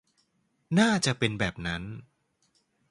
[0.79, 1.83] น่าจะเป็นแบบนั้น